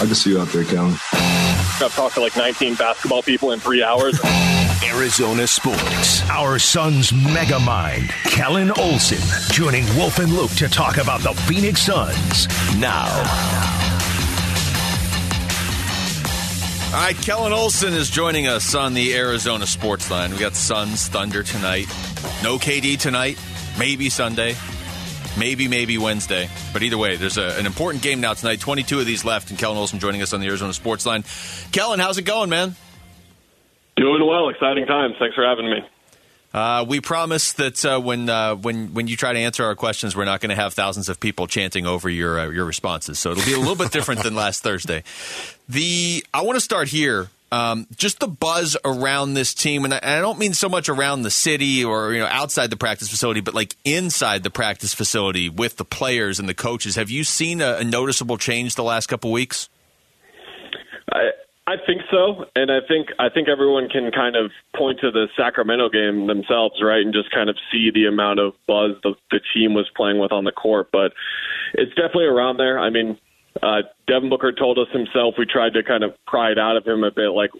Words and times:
I 0.00 0.06
can 0.06 0.14
see 0.14 0.30
you 0.30 0.40
out 0.40 0.48
there, 0.48 0.64
Kellen. 0.64 0.94
I've 1.12 1.92
talked 1.94 2.14
to 2.14 2.20
like 2.20 2.36
19 2.36 2.76
basketball 2.76 3.22
people 3.22 3.50
in 3.50 3.58
three 3.58 3.82
hours. 3.82 4.18
Arizona 4.84 5.46
Sports. 5.46 6.28
Our 6.30 6.58
Suns 6.58 7.12
mega 7.12 7.58
mind, 7.58 8.08
Kellen 8.24 8.70
Olson, 8.72 9.18
joining 9.52 9.84
Wolf 9.96 10.18
and 10.20 10.32
Luke 10.32 10.52
to 10.52 10.68
talk 10.68 10.98
about 10.98 11.20
the 11.20 11.34
Phoenix 11.42 11.82
Suns 11.82 12.46
now. 12.78 13.08
All 16.94 17.04
right, 17.04 17.16
Kellen 17.20 17.52
Olson 17.52 17.92
is 17.92 18.08
joining 18.08 18.46
us 18.46 18.74
on 18.74 18.94
the 18.94 19.14
Arizona 19.14 19.66
Sports 19.66 20.10
Line. 20.10 20.30
We 20.30 20.38
got 20.38 20.54
Suns 20.54 21.08
Thunder 21.08 21.42
tonight. 21.42 21.86
No 22.42 22.58
KD 22.58 22.98
tonight. 22.98 23.36
Maybe 23.78 24.10
Sunday. 24.10 24.54
Maybe, 25.38 25.68
maybe 25.68 25.98
Wednesday. 25.98 26.48
But 26.72 26.82
either 26.82 26.98
way, 26.98 27.16
there's 27.16 27.38
a, 27.38 27.56
an 27.58 27.66
important 27.66 28.02
game 28.02 28.20
now 28.20 28.34
tonight. 28.34 28.60
22 28.60 29.00
of 29.00 29.06
these 29.06 29.24
left, 29.24 29.50
and 29.50 29.58
Kellen 29.58 29.76
Olson 29.76 29.98
joining 29.98 30.22
us 30.22 30.32
on 30.32 30.40
the 30.40 30.46
Arizona 30.46 30.72
Sports 30.72 31.06
Line. 31.06 31.24
Kellen, 31.72 32.00
how's 32.00 32.18
it 32.18 32.22
going, 32.22 32.50
man? 32.50 32.74
Doing 33.96 34.26
well. 34.26 34.48
Exciting 34.48 34.86
times. 34.86 35.14
Thanks 35.18 35.34
for 35.34 35.44
having 35.44 35.70
me. 35.70 35.78
Uh, 36.52 36.84
we 36.88 37.00
promise 37.00 37.52
that 37.54 37.84
uh, 37.84 38.00
when 38.00 38.28
uh, 38.28 38.54
when 38.54 38.94
when 38.94 39.06
you 39.06 39.16
try 39.16 39.32
to 39.32 39.38
answer 39.38 39.64
our 39.64 39.74
questions, 39.74 40.16
we're 40.16 40.24
not 40.24 40.40
going 40.40 40.48
to 40.50 40.56
have 40.56 40.72
thousands 40.72 41.10
of 41.10 41.20
people 41.20 41.46
chanting 41.46 41.86
over 41.86 42.08
your 42.08 42.40
uh, 42.40 42.48
your 42.48 42.64
responses. 42.64 43.18
So 43.18 43.32
it'll 43.32 43.44
be 43.44 43.52
a 43.52 43.58
little 43.58 43.76
bit 43.76 43.92
different 43.92 44.22
than 44.22 44.34
last 44.34 44.62
Thursday. 44.62 45.04
The 45.68 46.24
I 46.32 46.42
want 46.42 46.56
to 46.56 46.60
start 46.60 46.88
here. 46.88 47.28
Um, 47.50 47.86
just 47.96 48.20
the 48.20 48.28
buzz 48.28 48.76
around 48.84 49.32
this 49.32 49.54
team, 49.54 49.84
and 49.84 49.94
I, 49.94 49.98
and 49.98 50.10
I, 50.10 50.20
don't 50.20 50.38
mean 50.38 50.52
so 50.52 50.68
much 50.68 50.90
around 50.90 51.22
the 51.22 51.30
city 51.30 51.82
or 51.82 52.12
you 52.12 52.18
know 52.18 52.26
outside 52.26 52.68
the 52.68 52.76
practice 52.76 53.08
facility, 53.08 53.40
but 53.40 53.54
like 53.54 53.74
inside 53.84 54.42
the 54.42 54.50
practice 54.50 54.92
facility 54.92 55.48
with 55.48 55.76
the 55.76 55.84
players 55.84 56.38
and 56.38 56.46
the 56.46 56.54
coaches. 56.54 56.96
Have 56.96 57.08
you 57.08 57.24
seen 57.24 57.62
a, 57.62 57.76
a 57.76 57.84
noticeable 57.84 58.36
change 58.36 58.74
the 58.74 58.84
last 58.84 59.06
couple 59.06 59.32
weeks? 59.32 59.70
I, 61.10 61.30
I 61.66 61.76
think 61.86 62.02
so, 62.10 62.46
and 62.54 62.70
I 62.70 62.80
think 62.86 63.08
I 63.18 63.28
think 63.28 63.48
everyone 63.48 63.88
can 63.88 64.10
kind 64.10 64.36
of 64.36 64.50
point 64.74 65.00
to 65.00 65.10
the 65.10 65.28
Sacramento 65.36 65.90
game 65.90 66.26
themselves, 66.26 66.76
right, 66.82 67.00
and 67.02 67.12
just 67.12 67.30
kind 67.30 67.50
of 67.50 67.56
see 67.70 67.90
the 67.92 68.06
amount 68.06 68.40
of 68.40 68.52
buzz 68.66 68.92
the, 69.02 69.14
the 69.30 69.40
team 69.54 69.74
was 69.74 69.86
playing 69.94 70.18
with 70.18 70.32
on 70.32 70.44
the 70.44 70.52
court. 70.52 70.88
But 70.90 71.12
it's 71.74 71.94
definitely 71.94 72.24
around 72.24 72.56
there. 72.56 72.78
I 72.78 72.90
mean, 72.90 73.18
uh, 73.62 73.82
Devin 74.06 74.30
Booker 74.30 74.52
told 74.52 74.78
us 74.78 74.88
himself. 74.92 75.34
We 75.38 75.46
tried 75.46 75.74
to 75.74 75.82
kind 75.82 76.04
of 76.04 76.14
pry 76.26 76.52
it 76.52 76.58
out 76.58 76.76
of 76.76 76.86
him 76.86 77.04
a 77.04 77.10
bit, 77.10 77.30
like, 77.30 77.50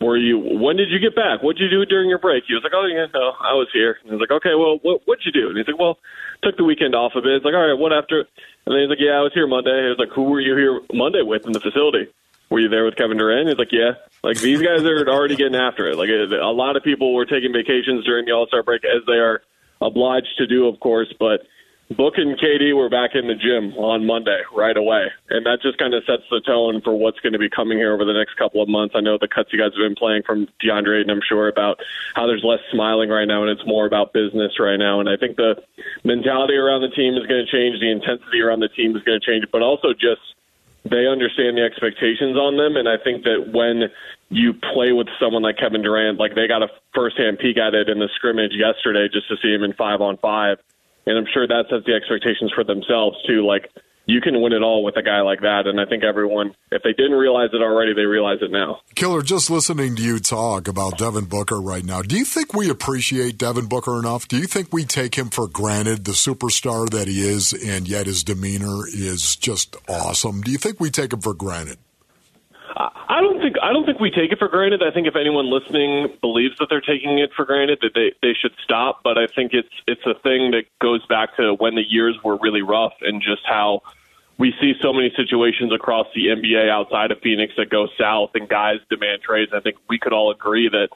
"Were 0.00 0.16
you? 0.16 0.38
When 0.38 0.76
did 0.76 0.90
you 0.90 0.98
get 0.98 1.14
back? 1.14 1.42
What 1.42 1.56
did 1.56 1.70
you 1.70 1.70
do 1.70 1.84
during 1.86 2.08
your 2.08 2.18
break?" 2.18 2.44
He 2.46 2.54
was 2.54 2.62
like, 2.62 2.72
"Oh 2.74 2.86
yeah, 2.86 3.06
no, 3.12 3.32
I 3.40 3.52
was 3.54 3.68
here." 3.72 3.98
And 4.00 4.10
he 4.10 4.16
was 4.16 4.20
like, 4.20 4.30
"Okay, 4.30 4.54
well, 4.54 4.78
what 4.82 5.02
what'd 5.06 5.24
you 5.26 5.32
do?" 5.32 5.48
And 5.48 5.58
he's 5.58 5.66
like, 5.66 5.78
"Well, 5.78 5.98
took 6.42 6.56
the 6.56 6.64
weekend 6.64 6.94
off 6.94 7.12
a 7.14 7.20
bit." 7.20 7.38
He's 7.40 7.44
like, 7.44 7.54
"All 7.54 7.66
right, 7.66 7.78
what 7.78 7.92
after?" 7.92 8.20
And 8.20 8.72
then 8.72 8.80
he's 8.80 8.90
like, 8.90 9.00
"Yeah, 9.00 9.18
I 9.18 9.20
was 9.20 9.32
here 9.34 9.46
Monday." 9.46 9.82
He 9.82 9.88
was 9.88 9.98
like, 9.98 10.10
"Who 10.10 10.24
were 10.24 10.40
you 10.40 10.56
here 10.56 10.80
Monday 10.92 11.22
with 11.22 11.46
in 11.46 11.52
the 11.52 11.60
facility?" 11.60 12.08
were 12.50 12.60
you 12.60 12.68
there 12.68 12.84
with 12.84 12.96
Kevin 12.96 13.16
Durant? 13.16 13.48
He's 13.48 13.58
like, 13.58 13.72
yeah. 13.72 13.92
Like 14.22 14.38
these 14.38 14.62
guys 14.62 14.82
are 14.84 15.08
already 15.08 15.36
getting 15.36 15.56
after 15.56 15.88
it. 15.88 15.96
Like 15.96 16.08
a 16.08 16.52
lot 16.52 16.76
of 16.76 16.84
people 16.84 17.14
were 17.14 17.26
taking 17.26 17.52
vacations 17.52 18.04
during 18.04 18.26
the 18.26 18.32
All 18.32 18.46
Star 18.46 18.62
break, 18.62 18.84
as 18.84 19.02
they 19.06 19.14
are 19.14 19.42
obliged 19.80 20.38
to 20.38 20.46
do, 20.46 20.66
of 20.68 20.80
course. 20.80 21.12
But 21.18 21.42
Book 21.90 22.14
and 22.16 22.38
KD 22.38 22.74
were 22.74 22.88
back 22.88 23.14
in 23.14 23.28
the 23.28 23.34
gym 23.34 23.76
on 23.76 24.06
Monday 24.06 24.40
right 24.56 24.76
away, 24.76 25.08
and 25.28 25.44
that 25.44 25.60
just 25.60 25.76
kind 25.76 25.92
of 25.92 26.02
sets 26.04 26.22
the 26.30 26.40
tone 26.40 26.80
for 26.80 26.94
what's 26.96 27.20
going 27.20 27.34
to 27.34 27.38
be 27.38 27.50
coming 27.50 27.76
here 27.76 27.92
over 27.92 28.06
the 28.06 28.14
next 28.14 28.36
couple 28.36 28.62
of 28.62 28.70
months. 28.70 28.94
I 28.96 29.00
know 29.00 29.18
the 29.18 29.28
cuts 29.28 29.52
you 29.52 29.58
guys 29.58 29.72
have 29.76 29.84
been 29.84 29.94
playing 29.94 30.22
from 30.22 30.48
DeAndre, 30.64 31.02
and 31.02 31.10
I'm 31.10 31.20
sure 31.20 31.46
about 31.46 31.80
how 32.14 32.26
there's 32.26 32.42
less 32.42 32.60
smiling 32.72 33.10
right 33.10 33.28
now, 33.28 33.42
and 33.42 33.50
it's 33.50 33.66
more 33.66 33.84
about 33.84 34.14
business 34.14 34.58
right 34.58 34.78
now. 34.78 35.00
And 35.00 35.10
I 35.10 35.16
think 35.16 35.36
the 35.36 35.62
mentality 36.04 36.54
around 36.54 36.80
the 36.80 36.88
team 36.88 37.14
is 37.14 37.26
going 37.26 37.44
to 37.44 37.52
change, 37.52 37.78
the 37.80 37.90
intensity 37.90 38.40
around 38.40 38.60
the 38.60 38.68
team 38.68 38.96
is 38.96 39.02
going 39.02 39.20
to 39.20 39.24
change, 39.24 39.44
but 39.52 39.60
also 39.60 39.92
just 39.92 40.22
they 40.84 41.06
understand 41.06 41.58
the 41.58 41.62
expectations 41.62 42.36
on 42.36 42.56
them, 42.56 42.76
and 42.76 42.88
I 42.88 42.96
think 42.96 43.24
that 43.24 43.52
when 43.52 43.90
you 44.30 44.54
play 44.54 44.92
with 44.92 45.08
someone 45.20 45.42
like 45.42 45.58
Kevin 45.58 45.82
Durant, 45.82 46.18
like 46.18 46.34
they 46.34 46.48
got 46.48 46.62
a 46.62 46.68
firsthand 46.94 47.38
peek 47.38 47.58
at 47.58 47.74
it 47.74 47.88
in 47.88 47.98
the 47.98 48.08
scrimmage 48.14 48.52
yesterday, 48.52 49.08
just 49.12 49.28
to 49.28 49.36
see 49.42 49.52
him 49.52 49.64
in 49.64 49.74
five 49.74 50.00
on 50.00 50.16
five, 50.16 50.58
and 51.06 51.18
I'm 51.18 51.26
sure 51.32 51.46
that 51.46 51.66
sets 51.70 51.84
the 51.86 51.94
expectations 51.94 52.52
for 52.54 52.64
themselves 52.64 53.16
too. 53.26 53.46
Like 53.46 53.70
you 54.06 54.20
can 54.20 54.40
win 54.40 54.52
it 54.52 54.62
all 54.62 54.84
with 54.84 54.96
a 54.96 55.02
guy 55.02 55.22
like 55.22 55.40
that. 55.40 55.66
And 55.66 55.80
I 55.80 55.86
think 55.86 56.04
everyone, 56.04 56.54
if 56.70 56.82
they 56.82 56.92
didn't 56.92 57.16
realize 57.16 57.50
it 57.52 57.62
already, 57.62 57.94
they 57.94 58.02
realize 58.02 58.38
it 58.42 58.50
now. 58.50 58.80
Killer, 58.94 59.22
just 59.22 59.50
listening 59.50 59.96
to 59.96 60.02
you 60.02 60.18
talk 60.18 60.68
about 60.68 60.98
Devin 60.98 61.24
Booker 61.24 61.60
right 61.60 61.84
now, 61.84 62.02
do 62.02 62.16
you 62.16 62.24
think 62.24 62.52
we 62.52 62.68
appreciate 62.68 63.38
Devin 63.38 63.66
Booker 63.66 63.98
enough? 63.98 64.28
Do 64.28 64.36
you 64.36 64.46
think 64.46 64.72
we 64.72 64.84
take 64.84 65.14
him 65.14 65.30
for 65.30 65.48
granted, 65.48 66.04
the 66.04 66.12
superstar 66.12 66.88
that 66.90 67.08
he 67.08 67.26
is, 67.26 67.52
and 67.52 67.88
yet 67.88 68.06
his 68.06 68.22
demeanor 68.22 68.86
is 68.86 69.36
just 69.36 69.76
awesome? 69.88 70.42
Do 70.42 70.50
you 70.50 70.58
think 70.58 70.80
we 70.80 70.90
take 70.90 71.12
him 71.12 71.20
for 71.20 71.34
granted? 71.34 71.78
I 72.76 73.20
don't 73.20 73.40
think 73.40 73.56
I 73.62 73.72
don't 73.72 73.86
think 73.86 74.00
we 74.00 74.10
take 74.10 74.32
it 74.32 74.38
for 74.38 74.48
granted. 74.48 74.82
I 74.82 74.90
think 74.90 75.06
if 75.06 75.14
anyone 75.14 75.46
listening 75.46 76.08
believes 76.20 76.58
that 76.58 76.66
they're 76.68 76.80
taking 76.80 77.18
it 77.18 77.30
for 77.36 77.44
granted, 77.44 77.78
that 77.82 77.94
they 77.94 78.12
they 78.20 78.34
should 78.34 78.52
stop. 78.62 79.00
But 79.04 79.16
I 79.16 79.26
think 79.28 79.52
it's 79.54 79.68
it's 79.86 80.04
a 80.06 80.14
thing 80.20 80.50
that 80.50 80.64
goes 80.80 81.04
back 81.06 81.36
to 81.36 81.54
when 81.54 81.76
the 81.76 81.84
years 81.88 82.16
were 82.24 82.36
really 82.36 82.62
rough 82.62 82.94
and 83.00 83.22
just 83.22 83.42
how 83.46 83.82
we 84.38 84.52
see 84.60 84.74
so 84.80 84.92
many 84.92 85.12
situations 85.16 85.72
across 85.72 86.08
the 86.14 86.26
NBA 86.26 86.68
outside 86.68 87.12
of 87.12 87.20
Phoenix 87.20 87.52
that 87.56 87.70
go 87.70 87.86
south 87.96 88.30
and 88.34 88.48
guys 88.48 88.78
demand 88.90 89.22
trades. 89.22 89.52
I 89.54 89.60
think 89.60 89.76
we 89.88 89.98
could 89.98 90.12
all 90.12 90.32
agree 90.32 90.68
that 90.68 90.88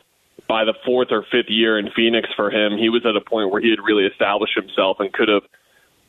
by 0.49 0.65
the 0.65 0.75
fourth 0.84 1.09
or 1.12 1.22
fifth 1.31 1.49
year 1.49 1.78
in 1.78 1.91
Phoenix 1.94 2.28
for 2.34 2.50
him, 2.50 2.77
he 2.77 2.88
was 2.88 3.06
at 3.06 3.15
a 3.15 3.21
point 3.21 3.53
where 3.53 3.61
he 3.61 3.71
had 3.71 3.78
really 3.84 4.06
established 4.06 4.55
himself 4.56 4.99
and 4.99 5.12
could 5.12 5.28
have. 5.28 5.43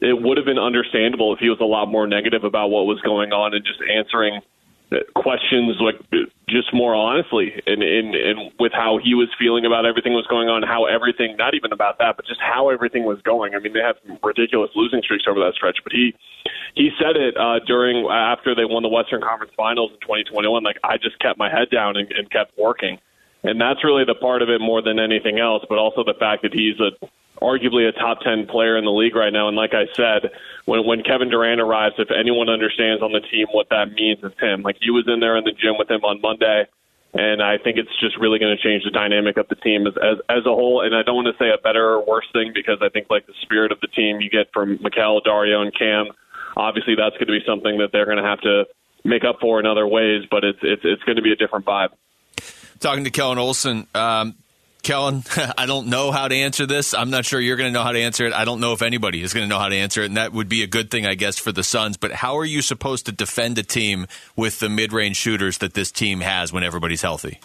It 0.02 0.20
would 0.20 0.38
have 0.38 0.46
been 0.46 0.58
understandable 0.58 1.34
if 1.34 1.40
he 1.40 1.50
was 1.50 1.60
a 1.60 1.66
lot 1.66 1.88
more 1.88 2.08
negative 2.08 2.46
about 2.46 2.70
what 2.70 2.86
was 2.86 3.02
going 3.02 3.34
on 3.34 3.54
and 3.54 3.66
just 3.66 3.82
answering 3.82 4.40
questions 5.14 5.78
like 5.80 6.02
just 6.50 6.74
more 6.74 6.96
honestly 6.96 7.54
and, 7.68 7.84
and 7.84 8.16
and 8.16 8.52
with 8.60 8.72
how 8.74 8.98
he 8.98 9.14
was 9.14 9.30
feeling 9.38 9.64
about 9.64 9.86
everything 9.86 10.14
was 10.14 10.26
going 10.26 10.50
on 10.50 10.64
how 10.64 10.86
everything 10.86 11.38
not 11.38 11.54
even 11.54 11.72
about 11.72 12.00
that 12.00 12.18
but 12.18 12.26
just 12.26 12.42
how 12.42 12.70
everything 12.70 13.06
was 13.06 13.22
going. 13.22 13.54
I 13.54 13.60
mean 13.60 13.74
they 13.74 13.86
had 13.86 14.02
ridiculous 14.24 14.72
losing 14.76 15.02
streaks 15.04 15.26
over 15.30 15.40
that 15.42 15.54
stretch 15.54 15.78
but 15.84 15.94
he 15.94 16.16
he 16.74 16.90
said 16.98 17.16
it 17.16 17.38
uh 17.38 17.60
during 17.68 18.10
after 18.10 18.56
they 18.56 18.66
won 18.66 18.82
the 18.82 18.90
western 18.90 19.22
conference 19.22 19.54
finals 19.56 19.92
in 19.94 20.02
2021 20.02 20.64
like 20.64 20.78
i 20.84 20.98
just 20.98 21.20
kept 21.20 21.38
my 21.38 21.50
head 21.50 21.70
down 21.70 21.96
and, 21.96 22.12
and 22.12 22.32
kept 22.32 22.58
working 22.58 22.98
and 23.44 23.60
that's 23.60 23.84
really 23.84 24.06
the 24.06 24.16
part 24.16 24.42
of 24.42 24.50
it 24.50 24.60
more 24.60 24.82
than 24.82 25.00
anything 25.00 25.40
else 25.40 25.64
but 25.70 25.78
also 25.78 26.04
the 26.04 26.16
fact 26.20 26.44
that 26.44 26.54
he's 26.54 26.80
a 26.80 26.92
arguably 27.42 27.88
a 27.88 27.92
top 27.92 28.20
10 28.22 28.48
player 28.48 28.78
in 28.78 28.86
the 28.86 28.92
league 28.92 29.16
right 29.16 29.32
now. 29.32 29.48
And 29.48 29.56
like 29.56 29.74
I 29.74 29.86
said, 29.96 30.32
when, 30.66 30.86
when 30.86 31.04
Kevin 31.04 31.30
Durant 31.30 31.62
arrives, 31.62 31.96
if 31.98 32.10
anyone 32.12 32.50
understands 32.50 33.02
on 33.02 33.12
the 33.12 33.22
team 33.22 33.48
what 33.52 33.70
that 33.70 33.92
means, 33.94 34.20
it's 34.24 34.40
him. 34.40 34.62
Like 34.62 34.78
he 34.82 34.92
was 34.92 35.06
in 35.08 35.20
there 35.20 35.38
in 35.38 35.44
the 35.44 35.52
gym 35.52 35.76
with 35.78 35.90
him 35.90 36.04
on 36.04 36.22
Monday. 36.22 36.66
And 37.14 37.42
I 37.42 37.58
think 37.58 37.78
it's 37.78 37.90
just 38.00 38.18
really 38.20 38.38
going 38.38 38.56
to 38.56 38.62
change 38.62 38.84
the 38.84 38.92
dynamic 38.92 39.38
of 39.38 39.48
the 39.48 39.56
team 39.56 39.88
as, 39.88 39.94
as 39.98 40.22
as 40.30 40.46
a 40.46 40.54
whole. 40.54 40.86
And 40.86 40.94
I 40.94 41.02
don't 41.02 41.16
want 41.16 41.26
to 41.26 41.44
say 41.44 41.50
a 41.50 41.58
better 41.58 41.98
or 41.98 42.06
worse 42.06 42.28
thing 42.34 42.52
because 42.54 42.78
I 42.82 42.90
think 42.90 43.08
like 43.10 43.26
the 43.26 43.34
spirit 43.42 43.72
of 43.72 43.80
the 43.82 43.88
team 43.88 44.22
you 44.22 44.30
get 44.30 44.54
from 44.54 44.78
Mikal, 44.78 45.24
Dario, 45.24 45.64
and 45.64 45.74
Cam, 45.74 46.10
obviously 46.56 46.94
that's 46.94 47.18
going 47.18 47.26
to 47.26 47.34
be 47.34 47.42
something 47.48 47.80
that 47.80 47.90
they're 47.92 48.06
going 48.06 48.22
to 48.22 48.30
have 48.30 48.42
to 48.42 48.66
make 49.04 49.24
up 49.24 49.40
for 49.42 49.60
in 49.60 49.66
other 49.66 49.88
ways. 49.88 50.26
But 50.30 50.44
it's 50.44 50.60
it's 50.62 50.84
it's 50.86 51.02
going 51.02 51.16
to 51.16 51.24
be 51.24 51.32
a 51.32 51.36
different 51.36 51.66
vibe. 51.66 51.98
Talking 52.80 53.04
to 53.04 53.12
Kellen 53.12 53.38
Olson, 53.38 53.88
um, 53.94 54.36
Kellen, 54.82 55.24
I 55.58 55.66
don't 55.66 55.88
know 55.88 56.12
how 56.12 56.28
to 56.28 56.36
answer 56.36 56.66
this. 56.66 56.94
I'm 56.94 57.10
not 57.10 57.26
sure 57.26 57.40
you're 57.40 57.58
going 57.58 57.72
to 57.72 57.74
know 57.78 57.84
how 57.84 57.92
to 57.92 58.00
answer 58.00 58.26
it. 58.26 58.34
I 58.34 58.46
don't 58.46 58.60
know 58.60 58.74
if 58.74 58.82
anybody 58.82 59.22
is 59.22 59.34
going 59.34 59.44
to 59.44 59.50
know 59.50 59.60
how 59.60 59.70
to 59.70 59.76
answer 59.76 60.02
it, 60.02 60.06
and 60.06 60.18
that 60.18 60.34
would 60.34 60.50
be 60.50 60.64
a 60.64 60.68
good 60.68 60.90
thing, 60.90 61.06
I 61.06 61.16
guess, 61.16 61.38
for 61.38 61.52
the 61.52 61.64
Suns. 61.64 61.98
But 61.98 62.12
how 62.12 62.38
are 62.38 62.46
you 62.46 62.62
supposed 62.62 63.06
to 63.08 63.12
defend 63.12 63.58
a 63.58 63.64
team 63.64 64.08
with 64.36 64.60
the 64.60 64.70
mid 64.70 64.94
range 64.94 65.18
shooters 65.18 65.58
that 65.58 65.74
this 65.74 65.92
team 65.92 66.22
has 66.22 66.54
when 66.54 66.64
everybody's 66.64 67.02
healthy? 67.02 67.40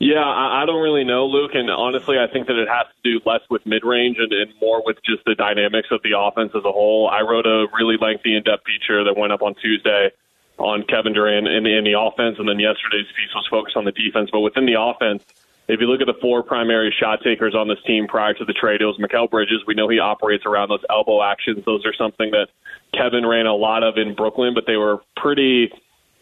Yeah, 0.00 0.22
I 0.24 0.62
don't 0.64 0.80
really 0.80 1.02
know, 1.02 1.26
Luke. 1.26 1.50
And 1.54 1.68
honestly, 1.68 2.18
I 2.18 2.32
think 2.32 2.46
that 2.46 2.56
it 2.56 2.68
has 2.68 2.86
to 2.86 3.10
do 3.10 3.20
less 3.26 3.40
with 3.50 3.66
mid 3.66 3.82
range 3.84 4.16
and, 4.20 4.32
and 4.32 4.52
more 4.60 4.80
with 4.86 4.96
just 5.04 5.24
the 5.26 5.34
dynamics 5.34 5.88
of 5.90 6.00
the 6.04 6.16
offense 6.16 6.52
as 6.54 6.64
a 6.64 6.70
whole. 6.70 7.10
I 7.10 7.22
wrote 7.22 7.46
a 7.46 7.66
really 7.76 7.96
lengthy, 8.00 8.36
in 8.36 8.44
depth 8.44 8.62
feature 8.64 9.02
that 9.02 9.18
went 9.18 9.32
up 9.32 9.42
on 9.42 9.56
Tuesday 9.56 10.10
on 10.58 10.82
Kevin 10.84 11.12
Durant 11.12 11.46
in, 11.46 11.66
in 11.66 11.84
the 11.84 11.98
offense, 11.98 12.36
and 12.38 12.48
then 12.48 12.58
yesterday's 12.58 13.06
piece 13.16 13.34
was 13.34 13.46
focused 13.50 13.76
on 13.76 13.84
the 13.84 13.92
defense. 13.92 14.30
But 14.30 14.40
within 14.40 14.66
the 14.66 14.80
offense, 14.80 15.22
if 15.68 15.80
you 15.80 15.86
look 15.86 16.00
at 16.00 16.06
the 16.06 16.18
four 16.20 16.42
primary 16.42 16.94
shot 16.98 17.22
takers 17.22 17.54
on 17.54 17.68
this 17.68 17.78
team 17.86 18.06
prior 18.06 18.34
to 18.34 18.44
the 18.44 18.54
trade, 18.54 18.80
it 18.80 18.86
was 18.86 18.98
Mikal 18.98 19.30
Bridges. 19.30 19.62
We 19.66 19.74
know 19.74 19.88
he 19.88 19.98
operates 19.98 20.46
around 20.46 20.70
those 20.70 20.84
elbow 20.88 21.22
actions. 21.22 21.64
Those 21.64 21.84
are 21.84 21.94
something 21.94 22.30
that 22.30 22.48
Kevin 22.94 23.26
ran 23.26 23.46
a 23.46 23.54
lot 23.54 23.82
of 23.82 23.98
in 23.98 24.14
Brooklyn, 24.14 24.54
but 24.54 24.64
they 24.66 24.76
were 24.76 25.00
pretty 25.16 25.70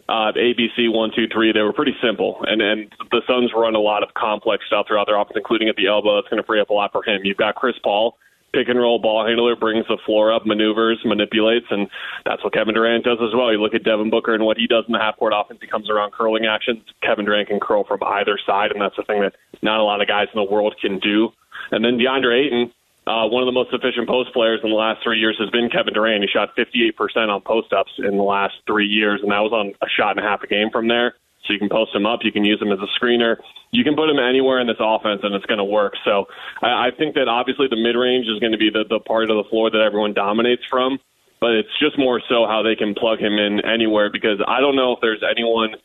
uh, 0.09 0.33
ABC 0.33 0.93
one 0.93 1.13
two 1.15 1.29
three. 1.29 1.53
They 1.53 1.63
were 1.63 1.73
pretty 1.73 1.97
simple, 2.03 2.45
and 2.47 2.61
and 2.61 2.93
the 3.11 3.23
Suns 3.27 3.53
run 3.55 3.75
a 3.75 3.81
lot 3.81 4.03
of 4.03 4.15
complex 4.15 4.65
stuff 4.67 4.87
throughout 4.89 5.07
their 5.07 5.17
offense, 5.17 5.37
including 5.37 5.69
at 5.69 5.77
the 5.77 5.87
elbow. 5.87 6.17
That's 6.17 6.29
going 6.29 6.43
to 6.43 6.47
free 6.47 6.61
up 6.61 6.71
a 6.71 6.75
lot 6.75 6.93
for 6.93 7.03
him. 7.03 7.21
You've 7.25 7.37
got 7.37 7.55
Chris 7.55 7.77
Paul 7.83 8.19
pick 8.57 8.69
and 8.69 8.81
roll 8.81 8.99
ball 8.99 9.27
handler, 9.27 9.55
brings 9.55 9.87
the 9.87 9.99
floor 10.07 10.33
up, 10.33 10.47
maneuvers, 10.47 10.99
manipulates, 11.05 11.67
and 11.69 11.89
that's 12.25 12.43
what 12.43 12.55
Kevin 12.55 12.75
Durant 12.75 13.05
does 13.05 13.19
as 13.21 13.35
well. 13.37 13.53
You 13.53 13.61
look 13.61 13.75
at 13.75 13.85
Devin 13.85 14.09
Booker 14.09 14.35
and 14.35 14.45
what 14.45 14.57
he 14.57 14.67
does 14.67 14.85
in 14.89 14.93
the 14.93 14.99
half 14.99 15.19
court 15.19 15.35
offense. 15.37 15.61
He 15.61 15.69
comes 15.69 15.91
around 15.91 16.13
curling 16.13 16.47
actions. 16.47 16.83
Kevin 17.03 17.27
Durant 17.27 17.49
can 17.49 17.61
curl 17.61 17.85
from 17.85 18.03
either 18.03 18.39
side, 18.47 18.73
and 18.73 18.81
that's 18.81 18.97
the 18.97 19.05
thing 19.05 19.21
that 19.21 19.35
not 19.61 19.81
a 19.81 19.85
lot 19.85 20.01
of 20.01 20.09
guys 20.09 20.29
in 20.33 20.41
the 20.41 20.51
world 20.51 20.75
can 20.81 20.99
do. 20.99 21.29
And 21.71 21.85
then 21.85 21.99
DeAndre 21.99 22.47
Ayton, 22.47 22.73
uh, 23.07 23.29
one 23.29 23.43
of 23.43 23.47
the 23.47 23.53
most 23.53 23.73
efficient 23.73 24.09
post 24.09 24.33
players 24.33 24.61
in 24.65 24.71
the 24.71 24.77
last 24.77 25.03
three 25.05 25.19
years 25.21 25.37
has 25.39 25.51
been 25.51 25.69
Kevin 25.69 25.93
Durant. 25.93 26.25
He 26.25 26.29
shot 26.33 26.57
58% 26.57 27.29
on 27.29 27.41
post 27.43 27.73
ups 27.73 27.93
in 27.99 28.17
the 28.17 28.23
last 28.23 28.55
three 28.67 28.87
years, 28.89 29.21
and 29.23 29.31
that 29.31 29.41
was 29.41 29.53
on 29.53 29.75
a 29.83 29.89
shot 29.89 30.17
and 30.17 30.25
a 30.25 30.29
half 30.29 30.43
a 30.43 30.47
game 30.47 30.71
from 30.71 30.89
there. 30.89 31.15
So 31.47 31.53
you 31.53 31.59
can 31.59 31.69
post 31.69 31.95
him 31.95 32.07
up, 32.07 32.21
you 32.23 32.33
can 32.33 32.45
use 32.45 32.61
him 32.61 32.73
as 32.73 32.79
a 32.81 32.91
screener, 32.99 33.37
you 33.71 33.85
can 33.85 33.95
put 33.95 34.11
him 34.11 34.19
anywhere 34.19 34.61
in 34.61 34.67
this 34.67 34.81
offense, 34.81 35.21
and 35.23 35.35
it's 35.35 35.47
going 35.47 35.59
to 35.59 35.65
work. 35.65 35.95
So 36.05 36.27
I, 36.63 36.89
I 36.89 36.91
think 36.97 37.15
that 37.15 37.29
obviously 37.29 37.69
the 37.69 37.77
mid 37.77 37.97
range 37.97 38.27
is 38.27 38.41
going 38.41 38.53
to 38.53 38.59
be 38.59 38.71
the, 38.71 38.85
the 38.89 39.01
part 39.01 39.31
of 39.31 39.37
the 39.37 39.49
floor 39.49 39.71
that 39.71 39.81
everyone 39.81 40.13
dominates 40.13 40.63
from, 40.69 40.99
but 41.41 41.51
it's 41.53 41.79
just 41.79 41.99
more 41.99 42.21
so 42.29 42.47
how 42.47 42.63
they 42.63 42.75
can 42.75 42.95
plug 42.95 43.21
him 43.21 43.39
in 43.39 43.65
anywhere 43.65 44.11
because 44.11 44.41
I 44.47 44.61
don't 44.61 44.77
know 44.77 44.93
if 44.93 45.01
there's 45.01 45.23
anyone 45.23 45.77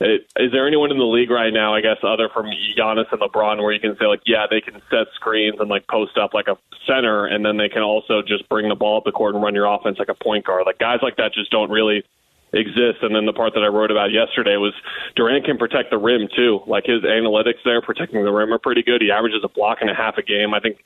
eh, 0.00 0.18
is 0.36 0.50
there 0.50 0.66
anyone 0.66 0.90
in 0.90 0.98
the 0.98 1.04
league 1.04 1.30
right 1.30 1.52
now, 1.52 1.74
I 1.74 1.80
guess, 1.80 1.98
other 2.02 2.28
from 2.28 2.46
Giannis 2.76 3.06
and 3.12 3.20
LeBron, 3.20 3.62
where 3.62 3.72
you 3.72 3.80
can 3.80 3.96
say 4.00 4.06
like, 4.06 4.22
yeah, 4.26 4.46
they 4.50 4.60
can 4.60 4.80
set 4.90 5.06
screens 5.14 5.60
and 5.60 5.68
like 5.68 5.86
post 5.86 6.18
up 6.18 6.34
like 6.34 6.48
a 6.48 6.56
center, 6.86 7.26
and 7.26 7.44
then 7.44 7.56
they 7.56 7.68
can 7.68 7.82
also 7.82 8.22
just 8.22 8.48
bring 8.48 8.68
the 8.68 8.74
ball 8.74 8.98
up 8.98 9.04
the 9.04 9.12
court 9.12 9.34
and 9.34 9.44
run 9.44 9.54
your 9.54 9.66
offense 9.66 9.98
like 9.98 10.08
a 10.08 10.14
point 10.14 10.44
guard. 10.44 10.64
Like 10.66 10.78
guys 10.78 10.98
like 11.02 11.16
that 11.16 11.32
just 11.34 11.50
don't 11.50 11.70
really 11.70 12.02
exist. 12.54 13.02
And 13.02 13.14
then 13.14 13.26
the 13.26 13.32
part 13.32 13.54
that 13.54 13.62
I 13.62 13.68
wrote 13.68 13.90
about 13.90 14.12
yesterday 14.12 14.56
was 14.56 14.72
Durant 15.16 15.44
can 15.44 15.58
protect 15.58 15.90
the 15.90 15.98
rim 15.98 16.28
too. 16.34 16.60
Like 16.66 16.84
his 16.86 17.02
analytics 17.02 17.62
there, 17.64 17.82
protecting 17.82 18.24
the 18.24 18.32
rim 18.32 18.52
are 18.52 18.58
pretty 18.58 18.82
good. 18.82 19.02
He 19.02 19.10
averages 19.10 19.42
a 19.44 19.48
block 19.48 19.78
and 19.80 19.90
a 19.90 19.94
half 19.94 20.16
a 20.18 20.22
game. 20.22 20.54
I 20.54 20.60
think 20.60 20.78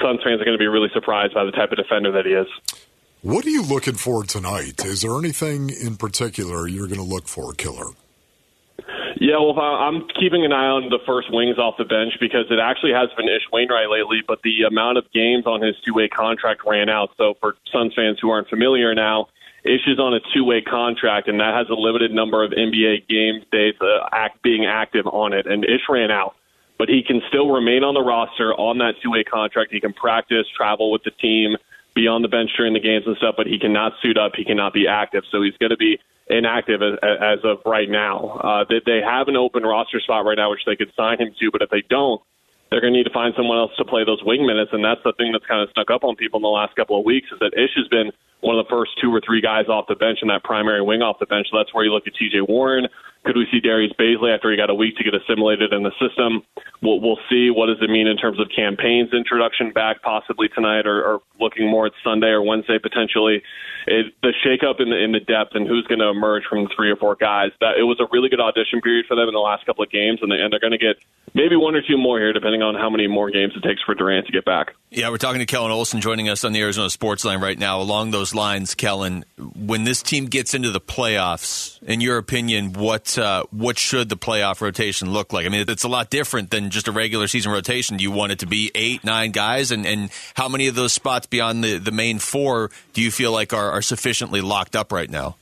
Suns 0.00 0.20
fans 0.22 0.40
are 0.40 0.44
going 0.44 0.56
to 0.56 0.62
be 0.62 0.66
really 0.66 0.90
surprised 0.92 1.34
by 1.34 1.44
the 1.44 1.52
type 1.52 1.70
of 1.72 1.78
defender 1.78 2.12
that 2.12 2.26
he 2.26 2.32
is. 2.32 2.48
What 3.22 3.44
are 3.46 3.50
you 3.50 3.62
looking 3.62 3.94
for 3.94 4.22
tonight? 4.24 4.84
Is 4.84 5.02
there 5.02 5.18
anything 5.18 5.70
in 5.70 5.96
particular 5.96 6.68
you're 6.68 6.86
going 6.86 7.00
to 7.00 7.06
look 7.06 7.26
for, 7.26 7.52
Killer? 7.52 7.90
Yeah, 9.20 9.40
well, 9.40 9.58
I'm 9.58 10.06
keeping 10.20 10.44
an 10.44 10.52
eye 10.52 10.70
on 10.70 10.90
the 10.90 11.00
first 11.04 11.32
wings 11.32 11.58
off 11.58 11.74
the 11.76 11.84
bench 11.84 12.14
because 12.20 12.46
it 12.50 12.60
actually 12.62 12.92
has 12.92 13.10
been 13.16 13.26
Ish 13.26 13.50
Wainwright 13.52 13.90
lately, 13.90 14.22
but 14.26 14.42
the 14.42 14.62
amount 14.62 14.98
of 14.98 15.10
games 15.12 15.44
on 15.44 15.60
his 15.60 15.74
two 15.84 15.92
way 15.92 16.06
contract 16.06 16.62
ran 16.64 16.88
out. 16.88 17.10
So 17.16 17.34
for 17.40 17.56
Suns 17.72 17.94
fans 17.94 18.18
who 18.22 18.30
aren't 18.30 18.48
familiar 18.48 18.94
now, 18.94 19.26
Ish 19.64 19.86
is 19.86 19.98
on 19.98 20.14
a 20.14 20.20
two 20.34 20.44
way 20.44 20.60
contract, 20.62 21.28
and 21.28 21.40
that 21.40 21.54
has 21.54 21.68
a 21.68 21.74
limited 21.74 22.12
number 22.12 22.44
of 22.44 22.52
NBA 22.52 23.08
game 23.08 23.44
days 23.50 23.74
uh, 23.80 24.08
act, 24.12 24.42
being 24.42 24.66
active 24.66 25.06
on 25.06 25.32
it. 25.32 25.46
And 25.46 25.64
Ish 25.64 25.88
ran 25.88 26.10
out, 26.10 26.34
but 26.78 26.88
he 26.88 27.02
can 27.06 27.20
still 27.28 27.50
remain 27.50 27.82
on 27.82 27.94
the 27.94 28.02
roster 28.02 28.54
on 28.54 28.78
that 28.78 28.94
two 29.02 29.10
way 29.10 29.24
contract. 29.24 29.72
He 29.72 29.80
can 29.80 29.92
practice, 29.92 30.46
travel 30.56 30.92
with 30.92 31.02
the 31.04 31.10
team, 31.10 31.56
be 31.94 32.06
on 32.06 32.22
the 32.22 32.28
bench 32.28 32.50
during 32.56 32.72
the 32.72 32.80
games 32.80 33.04
and 33.06 33.16
stuff, 33.16 33.34
but 33.36 33.46
he 33.46 33.58
cannot 33.58 33.92
suit 34.00 34.16
up. 34.16 34.32
He 34.36 34.44
cannot 34.44 34.72
be 34.72 34.86
active. 34.86 35.24
So 35.32 35.42
he's 35.42 35.56
going 35.58 35.70
to 35.70 35.76
be 35.76 35.98
inactive 36.30 36.82
as, 36.82 36.94
as 37.02 37.38
of 37.42 37.58
right 37.66 37.88
now. 37.88 38.38
Uh, 38.38 38.64
they 38.68 39.00
have 39.02 39.28
an 39.28 39.36
open 39.36 39.64
roster 39.64 39.98
spot 40.00 40.24
right 40.24 40.36
now, 40.36 40.50
which 40.50 40.62
they 40.66 40.76
could 40.76 40.92
sign 40.94 41.18
him 41.18 41.34
to, 41.40 41.50
but 41.50 41.62
if 41.62 41.70
they 41.70 41.82
don't, 41.88 42.22
they're 42.70 42.80
going 42.80 42.92
to 42.92 42.98
need 42.98 43.08
to 43.08 43.16
find 43.16 43.32
someone 43.34 43.58
else 43.58 43.72
to 43.78 43.84
play 43.84 44.04
those 44.04 44.22
wing 44.22 44.46
minutes, 44.46 44.70
and 44.72 44.84
that's 44.84 45.00
the 45.02 45.14
thing 45.16 45.32
that's 45.32 45.46
kind 45.46 45.62
of 45.62 45.70
stuck 45.70 45.90
up 45.90 46.04
on 46.04 46.16
people 46.16 46.38
in 46.38 46.42
the 46.42 46.52
last 46.52 46.76
couple 46.76 46.98
of 46.98 47.04
weeks 47.04 47.26
is 47.32 47.38
that 47.40 47.56
Ish 47.56 47.74
has 47.76 47.88
been 47.88 48.12
one 48.40 48.58
of 48.58 48.64
the 48.64 48.70
first 48.70 48.92
two 49.00 49.14
or 49.14 49.20
three 49.24 49.40
guys 49.40 49.66
off 49.68 49.86
the 49.88 49.96
bench 49.96 50.18
in 50.22 50.28
that 50.28 50.44
primary 50.44 50.82
wing 50.82 51.02
off 51.02 51.18
the 51.18 51.26
bench. 51.26 51.48
So 51.50 51.58
that's 51.58 51.74
where 51.74 51.84
you 51.84 51.92
look 51.92 52.06
at 52.06 52.14
T.J. 52.14 52.42
Warren. 52.42 52.88
Could 53.24 53.36
we 53.36 53.46
see 53.50 53.60
Darius 53.60 53.92
Bazley 53.98 54.32
after 54.34 54.50
he 54.50 54.56
got 54.56 54.70
a 54.70 54.74
week 54.74 54.96
to 54.96 55.04
get 55.04 55.12
assimilated 55.12 55.72
in 55.72 55.82
the 55.82 55.90
system? 55.98 56.42
We'll, 56.80 57.00
we'll 57.00 57.18
see. 57.28 57.50
What 57.50 57.66
does 57.66 57.82
it 57.82 57.90
mean 57.90 58.06
in 58.06 58.16
terms 58.16 58.38
of 58.38 58.46
Cam 58.54 58.76
Payne's 58.76 59.12
introduction 59.12 59.72
back 59.72 60.02
possibly 60.02 60.48
tonight, 60.48 60.86
or, 60.86 61.02
or 61.02 61.20
looking 61.40 61.68
more 61.68 61.86
at 61.86 61.92
Sunday 62.04 62.28
or 62.28 62.42
Wednesday 62.42 62.78
potentially? 62.78 63.42
It, 63.86 64.14
the 64.22 64.32
shakeup 64.46 64.80
in 64.80 64.90
the 64.90 64.96
in 65.02 65.12
the 65.12 65.20
depth 65.20 65.52
and 65.54 65.66
who's 65.66 65.86
going 65.88 65.98
to 65.98 66.08
emerge 66.08 66.44
from 66.48 66.68
three 66.74 66.90
or 66.90 66.96
four 66.96 67.16
guys. 67.16 67.50
That 67.60 67.76
it 67.78 67.84
was 67.84 67.98
a 68.00 68.06
really 68.12 68.28
good 68.28 68.40
audition 68.40 68.80
period 68.80 69.06
for 69.06 69.16
them 69.16 69.28
in 69.28 69.34
the 69.34 69.40
last 69.40 69.66
couple 69.66 69.82
of 69.82 69.90
games, 69.90 70.20
and, 70.22 70.30
they, 70.30 70.36
and 70.36 70.52
they're 70.52 70.60
going 70.60 70.72
to 70.72 70.78
get 70.78 70.96
maybe 71.34 71.56
one 71.56 71.74
or 71.74 71.82
two 71.82 71.98
more 71.98 72.18
here, 72.18 72.32
depending 72.32 72.62
on 72.62 72.76
how 72.76 72.88
many 72.88 73.08
more 73.08 73.30
games 73.30 73.52
it 73.56 73.66
takes 73.66 73.82
for 73.82 73.94
Durant 73.94 74.26
to 74.26 74.32
get 74.32 74.44
back. 74.44 74.74
Yeah, 74.90 75.10
we're 75.10 75.18
talking 75.18 75.40
to 75.40 75.46
Kellen 75.46 75.72
Olson 75.72 76.00
joining 76.00 76.28
us 76.28 76.44
on 76.44 76.52
the 76.52 76.60
Arizona 76.60 76.88
Sports 76.88 77.24
Line 77.24 77.40
right 77.40 77.58
now. 77.58 77.80
Along 77.80 78.10
those 78.10 78.27
lines, 78.34 78.74
Kellen, 78.74 79.24
when 79.38 79.84
this 79.84 80.02
team 80.02 80.26
gets 80.26 80.54
into 80.54 80.70
the 80.70 80.80
playoffs, 80.80 81.82
in 81.82 82.00
your 82.00 82.18
opinion, 82.18 82.72
what 82.72 83.18
uh, 83.18 83.44
what 83.50 83.78
should 83.78 84.08
the 84.08 84.16
playoff 84.16 84.60
rotation 84.60 85.10
look 85.12 85.32
like? 85.32 85.46
I 85.46 85.48
mean, 85.48 85.64
it's 85.68 85.84
a 85.84 85.88
lot 85.88 86.10
different 86.10 86.50
than 86.50 86.70
just 86.70 86.88
a 86.88 86.92
regular 86.92 87.26
season 87.26 87.52
rotation. 87.52 87.96
Do 87.96 88.02
you 88.02 88.10
want 88.10 88.32
it 88.32 88.38
to 88.40 88.46
be 88.46 88.70
eight, 88.74 89.04
nine 89.04 89.32
guys, 89.32 89.70
and, 89.70 89.86
and 89.86 90.10
how 90.34 90.48
many 90.48 90.66
of 90.66 90.74
those 90.74 90.92
spots 90.92 91.26
beyond 91.26 91.62
the, 91.64 91.78
the 91.78 91.92
main 91.92 92.18
four 92.18 92.70
do 92.92 93.02
you 93.02 93.10
feel 93.10 93.32
like 93.32 93.52
are, 93.52 93.70
are 93.70 93.82
sufficiently 93.82 94.40
locked 94.40 94.76
up 94.76 94.92
right 94.92 95.10
now? 95.10 95.36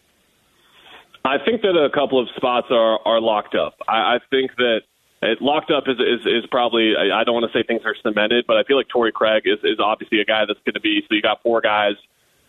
I 1.25 1.39
think 1.45 1.63
that 1.63 1.77
a 1.77 1.91
couple 1.91 2.21
of 2.21 2.29
spots 2.37 2.69
are 2.71 3.01
are 3.05 3.21
locked 3.21 3.55
up. 3.55 3.75
I, 3.89 4.17
I 4.17 4.19
think 4.31 4.53
that 4.57 4.83
it, 5.23 5.43
locked 5.43 5.71
up 5.71 5.85
is, 5.89 5.97
is 5.99 6.27
is 6.27 6.47
probably 6.51 6.95
I 6.97 7.25
don't 7.25 7.35
want 7.35 7.51
to 7.51 7.59
say 7.59 7.65
things 7.67 7.83
are 7.85 7.97
cemented, 8.03 8.45
but 8.47 8.57
I 8.57 8.65
feel 8.65 8.77
like 8.77 8.89
Torrey 8.89 9.13
Craig 9.13 9.43
is 9.45 9.59
is 9.65 9.81
obviously 9.81 10.21
a 10.21 10.25
guy 10.25 10.45
that's 10.47 10.61
going 10.65 10.75
to 10.75 10.81
be. 10.81 11.03
So 11.09 11.15
you 11.15 11.23
got 11.23 11.43
four 11.43 11.61
guys. 11.61 11.95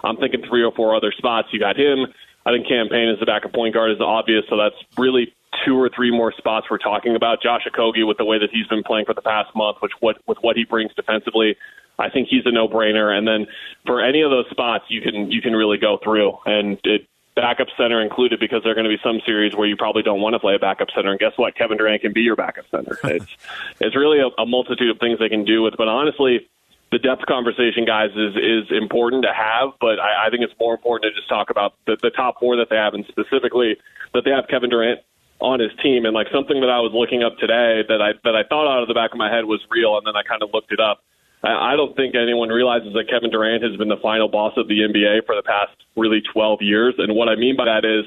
I'm 0.03 0.17
thinking 0.17 0.43
three 0.47 0.63
or 0.63 0.71
four 0.71 0.95
other 0.95 1.11
spots. 1.11 1.49
You 1.51 1.59
got 1.59 1.77
him. 1.77 2.07
I 2.45 2.51
think 2.51 2.67
Cam 2.67 2.87
Payne 2.89 3.09
as 3.09 3.19
the 3.19 3.25
backup 3.25 3.53
point 3.53 3.73
guard 3.73 3.91
is 3.91 3.99
obvious, 3.99 4.45
so 4.49 4.57
that's 4.57 4.75
really 4.97 5.33
two 5.65 5.75
or 5.75 5.89
three 5.89 6.11
more 6.11 6.31
spots 6.31 6.67
we're 6.69 6.77
talking 6.77 7.15
about. 7.15 7.41
Josh 7.41 7.67
Okogie 7.67 8.07
with 8.07 8.17
the 8.17 8.25
way 8.25 8.39
that 8.39 8.49
he's 8.51 8.67
been 8.67 8.83
playing 8.83 9.05
for 9.05 9.13
the 9.13 9.21
past 9.21 9.53
month, 9.55 9.77
which 9.81 9.91
what 9.99 10.17
with 10.27 10.37
what 10.41 10.55
he 10.55 10.63
brings 10.63 10.93
defensively, 10.93 11.57
I 11.99 12.09
think 12.09 12.27
he's 12.29 12.45
a 12.45 12.51
no 12.51 12.67
brainer. 12.67 13.15
And 13.15 13.27
then 13.27 13.47
for 13.85 14.01
any 14.01 14.21
of 14.21 14.31
those 14.31 14.49
spots, 14.49 14.85
you 14.89 15.01
can 15.01 15.31
you 15.31 15.41
can 15.41 15.53
really 15.53 15.77
go 15.77 15.99
through 16.01 16.37
and 16.45 16.79
it 16.83 17.07
backup 17.35 17.67
center 17.77 18.01
included 18.01 18.39
because 18.39 18.63
there 18.63 18.71
are 18.71 18.75
going 18.75 18.89
to 18.89 18.89
be 18.89 18.99
some 19.03 19.21
series 19.23 19.55
where 19.55 19.67
you 19.67 19.77
probably 19.77 20.01
don't 20.01 20.21
want 20.21 20.33
to 20.33 20.39
play 20.39 20.55
a 20.55 20.59
backup 20.59 20.87
center. 20.93 21.11
And 21.11 21.19
guess 21.19 21.33
what? 21.35 21.55
Kevin 21.55 21.77
Durant 21.77 22.01
can 22.01 22.11
be 22.11 22.21
your 22.21 22.35
backup 22.35 22.65
center. 22.71 22.97
it's 23.03 23.37
it's 23.79 23.95
really 23.95 24.19
a, 24.19 24.41
a 24.41 24.45
multitude 24.45 24.89
of 24.89 24.99
things 24.99 25.19
they 25.19 25.29
can 25.29 25.45
do 25.45 25.61
with. 25.61 25.75
But 25.77 25.87
honestly, 25.87 26.49
the 26.91 26.99
depth 26.99 27.25
conversation, 27.27 27.85
guys, 27.85 28.11
is 28.15 28.35
is 28.35 28.71
important 28.71 29.23
to 29.23 29.33
have. 29.33 29.75
But 29.79 29.99
I, 29.99 30.27
I 30.27 30.29
think 30.29 30.43
it's 30.43 30.53
more 30.59 30.73
important 30.73 31.11
to 31.11 31.15
just 31.19 31.29
talk 31.29 31.49
about 31.49 31.73
the, 31.85 31.97
the 32.01 32.11
top 32.11 32.39
four 32.39 32.55
that 32.57 32.69
they 32.69 32.77
have, 32.77 32.93
and 32.93 33.05
specifically 33.07 33.77
that 34.13 34.23
they 34.23 34.31
have 34.31 34.47
Kevin 34.49 34.69
Durant 34.69 35.01
on 35.39 35.59
his 35.59 35.71
team. 35.83 36.05
And 36.05 36.13
like 36.13 36.27
something 36.31 36.61
that 36.61 36.69
I 36.69 36.79
was 36.79 36.91
looking 36.93 37.23
up 37.23 37.37
today 37.37 37.83
that 37.87 38.01
I 38.01 38.13
that 38.23 38.35
I 38.35 38.43
thought 38.47 38.67
out 38.71 38.81
of 38.81 38.87
the 38.87 38.95
back 38.95 39.11
of 39.11 39.17
my 39.17 39.31
head 39.31 39.45
was 39.45 39.59
real, 39.69 39.97
and 39.97 40.07
then 40.07 40.15
I 40.15 40.23
kind 40.23 40.41
of 40.41 40.49
looked 40.53 40.71
it 40.71 40.79
up 40.79 41.03
I 41.43 41.75
don't 41.75 41.95
think 41.95 42.15
anyone 42.15 42.49
realizes 42.49 42.93
that 42.93 43.09
Kevin 43.09 43.29
Durant 43.29 43.61
has 43.61 43.77
been 43.77 43.89
the 43.89 44.01
final 44.01 44.27
boss 44.27 44.53
of 44.57 44.67
the 44.67 44.81
NBA 44.81 45.25
for 45.25 45.35
the 45.35 45.43
past 45.43 45.71
really 45.95 46.21
12 46.33 46.61
years. 46.61 46.95
And 46.97 47.15
what 47.15 47.29
I 47.29 47.35
mean 47.35 47.55
by 47.55 47.65
that 47.65 47.85
is 47.85 48.05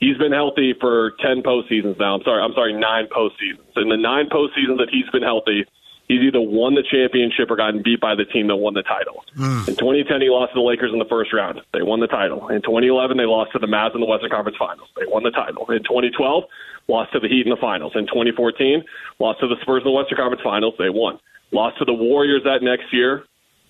he's 0.00 0.18
been 0.18 0.32
healthy 0.32 0.74
for 0.80 1.12
10 1.22 1.42
postseasons 1.42 1.98
now. 1.98 2.16
I'm 2.16 2.22
sorry, 2.24 2.42
I'm 2.42 2.54
sorry, 2.54 2.72
nine 2.72 3.06
postseasons. 3.06 3.70
In 3.76 3.88
the 3.88 3.96
nine 3.96 4.26
postseasons 4.28 4.78
that 4.78 4.88
he's 4.90 5.08
been 5.10 5.22
healthy, 5.22 5.64
he's 6.12 6.28
either 6.28 6.40
won 6.40 6.74
the 6.74 6.84
championship 6.84 7.50
or 7.50 7.56
gotten 7.56 7.82
beat 7.82 8.00
by 8.00 8.14
the 8.14 8.24
team 8.24 8.48
that 8.48 8.56
won 8.56 8.74
the 8.74 8.82
title. 8.82 9.24
Mm. 9.36 9.68
In 9.68 9.76
2010, 9.76 10.20
he 10.20 10.28
lost 10.28 10.52
to 10.52 10.60
the 10.60 10.66
Lakers 10.66 10.92
in 10.92 10.98
the 10.98 11.08
first 11.08 11.32
round. 11.32 11.60
They 11.72 11.82
won 11.82 12.00
the 12.00 12.06
title. 12.06 12.48
In 12.48 12.60
2011, 12.60 13.16
they 13.16 13.24
lost 13.24 13.52
to 13.52 13.58
the 13.58 13.66
Mavs 13.66 13.94
in 13.94 14.00
the 14.00 14.06
Western 14.06 14.30
Conference 14.30 14.58
Finals. 14.58 14.88
They 15.00 15.08
won 15.08 15.22
the 15.22 15.32
title. 15.32 15.64
In 15.72 15.82
2012, 15.82 16.44
lost 16.88 17.12
to 17.12 17.20
the 17.20 17.28
Heat 17.28 17.46
in 17.46 17.50
the 17.50 17.60
finals. 17.60 17.92
In 17.96 18.04
2014, 18.06 18.84
lost 19.18 19.40
to 19.40 19.48
the 19.48 19.56
Spurs 19.62 19.82
in 19.84 19.88
the 19.88 19.96
Western 19.96 20.18
Conference 20.18 20.42
Finals. 20.44 20.74
They 20.78 20.90
won. 20.90 21.18
Lost 21.50 21.78
to 21.78 21.84
the 21.84 21.96
Warriors 21.96 22.42
that 22.44 22.62
next 22.62 22.92
year. 22.92 23.24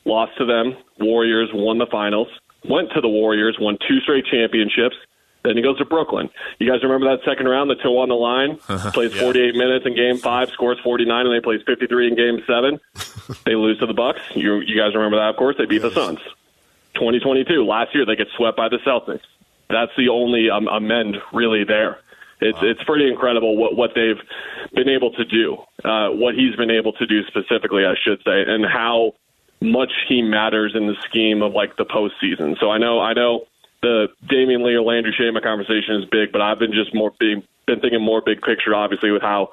Lost 0.05 0.33
to 0.39 0.45
them. 0.45 0.75
Warriors 0.99 1.51
won 1.55 1.79
the 1.79 1.87
finals. 1.87 2.29
Went 2.69 2.91
to 2.95 3.01
the 3.01 3.09
Warriors, 3.09 3.57
won 3.61 3.77
two 3.89 3.99
straight 4.01 4.25
championships. 4.27 4.97
Then 5.45 5.57
he 5.57 5.63
goes 5.63 5.79
to 5.79 5.85
Brooklyn. 5.85 6.31
You 6.59 6.71
guys 6.71 6.83
remember 6.83 7.07
that 7.07 7.25
second 7.25 7.49
round, 7.49 7.69
the 7.69 7.75
toe 7.75 7.99
on 7.99 8.09
the 8.09 8.15
line? 8.15 8.57
plays 8.93 9.13
48 9.15 9.55
minutes 9.55 9.87
in 9.87 9.97
game 9.97 10.19
five, 10.19 10.51
scores 10.51 10.79
49, 10.85 11.27
and 11.27 11.35
they 11.35 11.41
plays 11.41 11.61
53 11.67 12.09
in 12.09 12.15
game 12.15 12.43
seven. 12.47 12.79
they 13.45 13.55
lose 13.55 13.79
to 13.81 13.87
the 13.87 13.95
Bucks. 13.95 14.21
You, 14.35 14.61
you 14.61 14.77
guys 14.79 14.95
remember 14.95 15.17
that, 15.17 15.31
of 15.31 15.37
course. 15.37 15.57
They 15.59 15.67
beat 15.67 15.83
yes. 15.83 15.95
the 15.95 16.07
Suns. 16.07 16.21
2022, 16.95 17.65
last 17.65 17.95
year, 17.95 18.07
they 18.07 18.17
get 18.17 18.29
swept 18.37 18.57
by 18.57 18.69
the 18.69 18.79
Celtics. 18.87 19.27
That's 19.69 19.93
the 19.97 20.11
only 20.11 20.51
um, 20.51 20.69
amend 20.69 21.17
really 21.33 21.65
there. 21.65 21.99
It's 22.41 22.61
wow. 22.61 22.69
it's 22.69 22.83
pretty 22.85 23.09
incredible 23.09 23.57
what 23.57 23.77
what 23.77 23.93
they've 23.95 24.21
been 24.75 24.89
able 24.89 25.13
to 25.13 25.25
do, 25.25 25.57
uh, 25.85 26.09
what 26.11 26.35
he's 26.35 26.57
been 26.57 26.71
able 26.73 26.93
to 26.95 27.07
do 27.07 27.25
specifically, 27.27 27.87
I 27.87 27.95
should 28.03 28.19
say, 28.25 28.43
and 28.47 28.67
how 28.67 29.15
much 29.61 29.93
he 30.09 30.23
matters 30.23 30.75
in 30.75 30.89
the 30.89 30.97
scheme 31.09 31.41
of 31.41 31.53
like 31.53 31.77
the 31.77 31.85
postseason. 31.85 32.59
So 32.59 32.71
I 32.71 32.79
know 32.79 33.01
I 33.01 33.13
know 33.15 33.47
the 33.83 34.09
Damion 34.25 34.65
Lee 34.65 34.75
or 34.75 34.83
Landry 34.83 35.15
Shamet 35.19 35.43
conversation 35.43 36.03
is 36.03 36.09
big, 36.11 36.33
but 36.33 36.41
I've 36.41 36.59
been 36.59 36.73
just 36.73 36.95
more 36.95 37.13
being 37.19 37.43
been 37.67 37.81
thinking 37.81 38.03
more 38.03 38.21
big 38.21 38.41
picture, 38.41 38.75
obviously, 38.75 39.11
with 39.11 39.23
how 39.23 39.51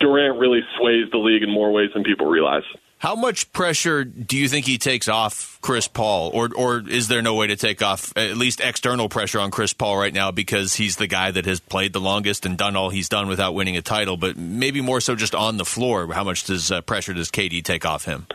Durant 0.00 0.38
really 0.38 0.60
sways 0.78 1.10
the 1.10 1.18
league 1.18 1.42
in 1.42 1.50
more 1.50 1.72
ways 1.72 1.90
than 1.94 2.04
people 2.04 2.26
realize. 2.26 2.64
How 2.98 3.14
much 3.14 3.52
pressure 3.52 4.04
do 4.04 4.38
you 4.38 4.48
think 4.48 4.64
he 4.64 4.78
takes 4.78 5.06
off 5.06 5.58
Chris 5.60 5.86
Paul, 5.86 6.30
or 6.32 6.48
or 6.56 6.82
is 6.88 7.08
there 7.08 7.20
no 7.20 7.34
way 7.34 7.46
to 7.48 7.56
take 7.56 7.82
off 7.82 8.12
at 8.16 8.38
least 8.38 8.60
external 8.60 9.10
pressure 9.10 9.38
on 9.38 9.50
Chris 9.50 9.74
Paul 9.74 9.98
right 9.98 10.14
now 10.14 10.30
because 10.30 10.74
he's 10.74 10.96
the 10.96 11.06
guy 11.06 11.30
that 11.30 11.44
has 11.44 11.60
played 11.60 11.92
the 11.92 12.00
longest 12.00 12.46
and 12.46 12.56
done 12.56 12.74
all 12.74 12.88
he's 12.88 13.10
done 13.10 13.28
without 13.28 13.54
winning 13.54 13.76
a 13.76 13.82
title, 13.82 14.16
but 14.16 14.38
maybe 14.38 14.80
more 14.80 15.02
so 15.02 15.14
just 15.14 15.34
on 15.34 15.58
the 15.58 15.66
floor? 15.66 16.10
How 16.12 16.24
much 16.24 16.44
does 16.44 16.72
uh, 16.72 16.80
pressure 16.80 17.12
does 17.12 17.30
KD 17.30 17.62
take 17.62 17.84
off 17.84 18.06
him? 18.06 18.26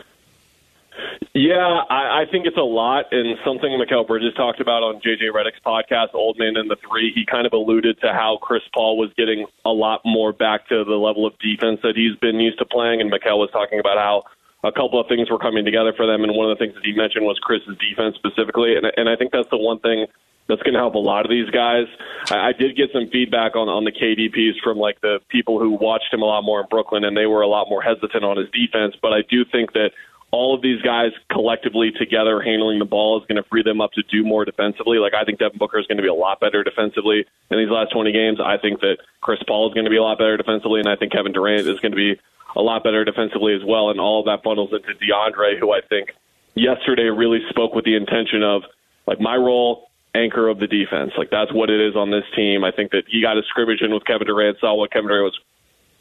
Yeah, 1.34 1.80
I, 1.88 2.22
I 2.22 2.24
think 2.30 2.44
it's 2.44 2.58
a 2.58 2.60
lot, 2.60 3.06
and 3.10 3.38
something 3.42 3.70
Mikal 3.70 4.06
Bridges 4.06 4.34
talked 4.36 4.60
about 4.60 4.82
on 4.82 5.00
JJ 5.00 5.32
Redick's 5.32 5.64
podcast, 5.64 6.12
Old 6.12 6.38
Man 6.38 6.56
and 6.56 6.70
the 6.70 6.76
Three. 6.86 7.10
He 7.14 7.24
kind 7.24 7.46
of 7.46 7.54
alluded 7.54 7.98
to 8.02 8.12
how 8.12 8.38
Chris 8.42 8.60
Paul 8.74 8.98
was 8.98 9.08
getting 9.16 9.46
a 9.64 9.70
lot 9.70 10.02
more 10.04 10.34
back 10.34 10.68
to 10.68 10.84
the 10.84 10.96
level 10.96 11.24
of 11.24 11.32
defense 11.38 11.80
that 11.82 11.96
he's 11.96 12.16
been 12.20 12.36
used 12.38 12.58
to 12.58 12.66
playing, 12.66 13.00
and 13.00 13.10
Mikal 13.10 13.38
was 13.40 13.48
talking 13.50 13.80
about 13.80 13.96
how 13.96 14.24
a 14.62 14.72
couple 14.72 15.00
of 15.00 15.08
things 15.08 15.30
were 15.30 15.38
coming 15.38 15.64
together 15.64 15.94
for 15.96 16.06
them, 16.06 16.22
and 16.22 16.36
one 16.36 16.50
of 16.50 16.58
the 16.58 16.62
things 16.62 16.74
that 16.74 16.84
he 16.84 16.92
mentioned 16.92 17.24
was 17.24 17.38
Chris's 17.40 17.78
defense 17.80 18.14
specifically, 18.16 18.76
and 18.76 18.84
and 18.98 19.08
I 19.08 19.16
think 19.16 19.32
that's 19.32 19.48
the 19.48 19.56
one 19.56 19.78
thing 19.80 20.04
that's 20.48 20.62
going 20.62 20.74
to 20.74 20.80
help 20.80 20.94
a 20.94 20.98
lot 20.98 21.24
of 21.24 21.30
these 21.30 21.48
guys. 21.48 21.86
I, 22.28 22.48
I 22.48 22.52
did 22.52 22.76
get 22.76 22.90
some 22.92 23.08
feedback 23.08 23.56
on 23.56 23.72
on 23.72 23.84
the 23.84 23.92
KDPs 23.92 24.60
from 24.62 24.76
like 24.76 25.00
the 25.00 25.20
people 25.30 25.58
who 25.58 25.70
watched 25.70 26.12
him 26.12 26.20
a 26.20 26.28
lot 26.28 26.42
more 26.42 26.60
in 26.60 26.66
Brooklyn, 26.68 27.04
and 27.04 27.16
they 27.16 27.24
were 27.24 27.40
a 27.40 27.48
lot 27.48 27.70
more 27.70 27.80
hesitant 27.80 28.22
on 28.22 28.36
his 28.36 28.50
defense. 28.52 28.94
But 29.00 29.12
I 29.12 29.22
do 29.28 29.44
think 29.48 29.72
that 29.72 29.96
all 30.32 30.54
of 30.54 30.62
these 30.62 30.80
guys 30.80 31.12
collectively 31.30 31.92
together 31.92 32.40
handling 32.40 32.78
the 32.78 32.86
ball 32.86 33.20
is 33.20 33.26
going 33.28 33.40
to 33.40 33.48
free 33.48 33.62
them 33.62 33.82
up 33.82 33.92
to 33.92 34.02
do 34.10 34.24
more 34.24 34.44
defensively. 34.46 34.98
Like 34.98 35.12
I 35.14 35.24
think 35.24 35.38
Devin 35.38 35.58
Booker 35.58 35.78
is 35.78 35.86
going 35.86 35.98
to 35.98 36.02
be 36.02 36.08
a 36.08 36.14
lot 36.14 36.40
better 36.40 36.64
defensively 36.64 37.26
in 37.50 37.58
these 37.58 37.68
last 37.68 37.92
20 37.92 38.10
games. 38.12 38.38
I 38.40 38.56
think 38.56 38.80
that 38.80 38.96
Chris 39.20 39.40
Paul 39.46 39.68
is 39.68 39.74
going 39.74 39.84
to 39.84 39.90
be 39.90 39.98
a 39.98 40.02
lot 40.02 40.18
better 40.18 40.38
defensively, 40.38 40.80
and 40.80 40.88
I 40.88 40.96
think 40.96 41.12
Kevin 41.12 41.32
Durant 41.32 41.68
is 41.68 41.78
going 41.80 41.92
to 41.92 41.96
be 41.96 42.18
a 42.56 42.62
lot 42.62 42.82
better 42.82 43.04
defensively 43.04 43.54
as 43.54 43.60
well. 43.64 43.90
And 43.90 44.00
all 44.00 44.20
of 44.20 44.26
that 44.26 44.42
bundles 44.42 44.72
into 44.72 44.88
DeAndre, 44.98 45.60
who 45.60 45.70
I 45.70 45.82
think 45.86 46.12
yesterday 46.54 47.10
really 47.12 47.40
spoke 47.50 47.74
with 47.74 47.84
the 47.84 47.94
intention 47.94 48.42
of 48.42 48.62
like 49.06 49.20
my 49.20 49.36
role 49.36 49.90
anchor 50.14 50.48
of 50.48 50.58
the 50.58 50.66
defense. 50.66 51.12
Like 51.16 51.30
that's 51.30 51.52
what 51.52 51.68
it 51.68 51.80
is 51.80 51.94
on 51.94 52.10
this 52.10 52.24
team. 52.34 52.64
I 52.64 52.70
think 52.70 52.92
that 52.92 53.04
he 53.06 53.20
got 53.20 53.36
a 53.36 53.42
scrimmage 53.48 53.82
in 53.82 53.92
with 53.92 54.04
Kevin 54.04 54.26
Durant, 54.26 54.58
saw 54.60 54.74
what 54.74 54.92
Kevin 54.92 55.08
Durant 55.08 55.24
was 55.24 55.40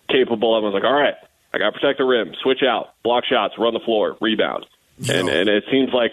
capable 0.10 0.56
of, 0.56 0.64
and 0.64 0.74
was 0.74 0.82
like, 0.82 0.90
all 0.90 0.98
right, 0.98 1.16
I 1.54 1.58
got 1.58 1.72
to 1.72 1.72
protect 1.74 1.98
the 1.98 2.06
rim, 2.06 2.34
switch 2.42 2.64
out, 2.64 2.94
block 3.04 3.26
shots, 3.26 3.56
run 3.58 3.74
the 3.74 3.80
floor, 3.80 4.18
rebound. 4.22 4.66
And 5.10 5.30
and 5.30 5.50
it 5.50 5.64
seems 5.72 5.92
like 5.94 6.12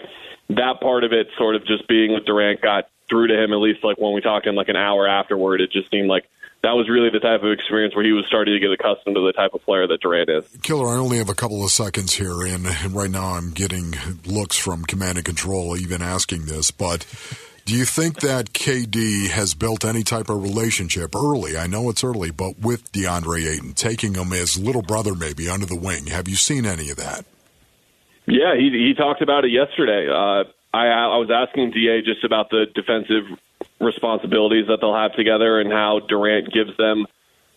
that 0.49 0.81
part 0.81 1.03
of 1.03 1.13
it, 1.13 1.27
sort 1.37 1.55
of 1.55 1.65
just 1.65 1.87
being 1.87 2.13
with 2.13 2.25
Durant, 2.25 2.61
got 2.61 2.89
through 3.07 3.27
to 3.27 3.41
him. 3.41 3.53
At 3.53 3.57
least 3.57 3.83
like 3.83 3.97
when 3.97 4.13
we 4.13 4.21
talked 4.21 4.47
him, 4.47 4.55
like 4.55 4.69
an 4.69 4.75
hour 4.75 5.07
afterward, 5.07 5.61
it 5.61 5.71
just 5.71 5.91
seemed 5.91 6.09
like 6.09 6.25
that 6.63 6.71
was 6.71 6.89
really 6.89 7.09
the 7.09 7.19
type 7.19 7.43
of 7.43 7.51
experience 7.51 7.95
where 7.95 8.03
he 8.03 8.11
was 8.11 8.25
starting 8.25 8.53
to 8.53 8.59
get 8.59 8.71
accustomed 8.71 9.15
to 9.15 9.25
the 9.25 9.31
type 9.31 9.53
of 9.53 9.63
player 9.63 9.87
that 9.87 10.01
Durant 10.01 10.29
is. 10.29 10.43
Killer, 10.61 10.89
I 10.89 10.97
only 10.97 11.17
have 11.17 11.29
a 11.29 11.35
couple 11.35 11.63
of 11.63 11.71
seconds 11.71 12.13
here, 12.13 12.41
and, 12.41 12.65
and 12.65 12.93
right 12.93 13.09
now 13.09 13.35
I'm 13.35 13.51
getting 13.51 13.93
looks 14.25 14.57
from 14.57 14.83
command 14.83 15.17
and 15.17 15.25
control, 15.25 15.77
even 15.77 16.01
asking 16.01 16.45
this, 16.45 16.71
but. 16.71 17.05
Do 17.69 17.75
you 17.75 17.85
think 17.85 18.21
that 18.21 18.51
KD 18.53 19.29
has 19.29 19.53
built 19.53 19.85
any 19.85 20.01
type 20.01 20.31
of 20.31 20.41
relationship 20.41 21.13
early? 21.15 21.55
I 21.55 21.67
know 21.67 21.91
it's 21.91 22.03
early, 22.03 22.31
but 22.31 22.57
with 22.57 22.91
DeAndre 22.91 23.45
Ayton, 23.45 23.73
taking 23.73 24.15
him 24.15 24.33
as 24.33 24.57
little 24.57 24.81
brother 24.81 25.13
maybe 25.13 25.47
under 25.47 25.67
the 25.67 25.75
wing. 25.75 26.07
Have 26.07 26.27
you 26.27 26.33
seen 26.35 26.65
any 26.65 26.89
of 26.89 26.97
that? 26.97 27.25
Yeah, 28.25 28.55
he 28.55 28.71
he 28.71 28.95
talked 28.97 29.21
about 29.21 29.45
it 29.45 29.51
yesterday. 29.51 30.09
Uh, 30.09 30.45
I 30.73 30.87
I 30.87 31.17
was 31.17 31.29
asking 31.29 31.69
Da 31.69 32.01
just 32.01 32.23
about 32.23 32.49
the 32.49 32.65
defensive 32.73 33.37
responsibilities 33.79 34.65
that 34.65 34.79
they'll 34.81 34.97
have 34.97 35.13
together 35.13 35.59
and 35.59 35.71
how 35.71 35.99
Durant 35.99 36.51
gives 36.51 36.75
them 36.75 37.05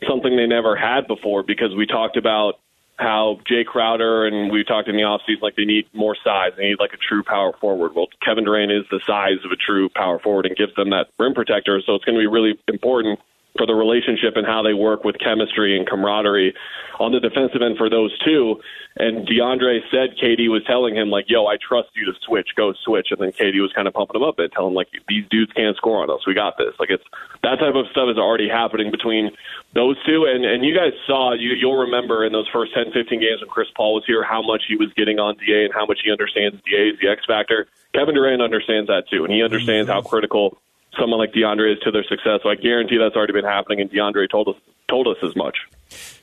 something 0.07 0.37
they 0.37 0.47
never 0.47 0.77
had 0.77 1.07
before 1.07 1.43
because 1.43 1.75
we 1.75 1.87
talked 1.87 2.19
about 2.19 2.61
how 2.97 3.41
Jae 3.51 3.65
Crowder 3.65 4.27
and 4.27 4.53
we 4.53 4.65
talked 4.65 4.89
in 4.89 4.97
the 4.97 5.03
offseason 5.03 5.43
like 5.43 5.57
they 5.57 5.65
need 5.65 5.87
more 5.93 6.17
size. 6.23 6.53
They 6.57 6.71
need 6.71 6.79
like 6.79 6.93
a 6.93 6.99
true 6.99 7.23
power 7.23 7.53
forward. 7.61 7.95
Well, 7.95 8.09
Kevin 8.23 8.45
Durant 8.45 8.71
is 8.71 8.85
the 8.91 9.01
size 9.07 9.45
of 9.45 9.51
a 9.51 9.57
true 9.57 9.89
power 9.89 10.19
forward 10.19 10.47
and 10.47 10.57
gives 10.57 10.75
them 10.75 10.91
that 10.91 11.09
rim 11.19 11.35
protector. 11.35 11.81
So 11.85 11.95
it's 11.95 12.05
going 12.05 12.17
to 12.17 12.21
be 12.21 12.27
really 12.27 12.59
important 12.69 13.19
for 13.57 13.67
the 13.67 13.75
relationship 13.75 14.37
and 14.37 14.47
how 14.47 14.63
they 14.63 14.73
work 14.73 15.05
with 15.05 15.19
chemistry 15.19 15.77
and 15.77 15.87
camaraderie 15.87 16.55
on 16.99 17.13
the 17.13 17.21
defensive 17.21 17.61
end 17.61 17.77
for 17.77 17.91
those 17.91 18.17
two. 18.25 18.61
And 18.97 19.27
DeAndre 19.27 19.81
said 19.91 20.17
KD 20.17 20.49
was 20.49 20.63
telling 20.65 20.95
him 20.95 21.11
like, 21.11 21.29
"Yo, 21.29 21.47
I 21.47 21.57
trust 21.57 21.89
you 21.95 22.07
to 22.07 22.13
switch, 22.21 22.55
go 22.57 22.73
switch." 22.85 23.09
And 23.11 23.21
then 23.21 23.33
KD 23.33 23.61
was 23.61 23.73
kind 23.73 23.89
of 23.89 23.95
pumping 23.95 24.21
him 24.21 24.23
up 24.23 24.39
and 24.39 24.51
telling 24.53 24.71
him 24.71 24.75
like, 24.75 24.89
"These 25.09 25.25
dudes 25.31 25.53
can't 25.53 25.77
score 25.77 26.03
on 26.03 26.11
us. 26.11 26.27
We 26.27 26.35
got 26.35 26.57
this." 26.59 26.75
Like 26.79 26.91
it's 26.91 27.05
that 27.43 27.59
type 27.59 27.75
of 27.75 27.87
stuff 27.91 28.09
is 28.11 28.19
already 28.19 28.49
happening 28.49 28.91
between 28.91 29.31
those 29.75 29.97
two. 30.05 30.25
And 30.25 30.45
and 30.45 30.65
you 30.65 30.75
guys 30.75 30.93
saw 31.07 31.33
you 31.33 31.51
you'll 31.51 31.79
remember 31.79 32.25
in 32.25 32.33
those 32.33 32.49
first 32.49 32.75
10, 32.75 32.93
15 32.93 33.21
games 33.21 33.41
when 33.41 33.51
Chris 33.51 33.69
Paul 33.75 33.95
was 33.95 34.05
here 34.07 34.23
how 34.23 34.43
much 34.43 34.65
he 34.69 34.77
was 34.77 34.93
getting 34.95 35.19
on 35.19 35.37
Da 35.37 35.65
and 35.65 35.75
how 35.75 35.87
much 35.87 36.01
he 36.05 36.11
understands 36.11 36.61
Da 36.69 36.91
is 36.93 36.99
the 37.01 37.09
X 37.09 37.25
factor. 37.27 37.67
Kevin 37.95 38.15
Durant 38.15 38.41
understands 38.41 38.89
that 38.89 39.09
too, 39.09 39.25
and 39.25 39.33
he 39.33 39.43
understands 39.43 39.89
mm-hmm. 39.89 40.03
how 40.03 40.09
critical 40.09 40.59
someone 40.99 41.19
like 41.19 41.33
DeAndre 41.33 41.73
is 41.73 41.79
to 41.81 41.91
their 41.91 42.05
success. 42.05 42.41
So 42.43 42.49
I 42.49 42.55
guarantee 42.55 42.99
that's 42.99 43.17
already 43.17 43.33
been 43.33 43.45
happening, 43.45 43.81
and 43.81 43.91
DeAndre 43.91 44.31
told 44.31 44.49
us 44.49 44.57
told 44.89 45.09
us 45.09 45.17
as 45.23 45.35
much. 45.35 45.57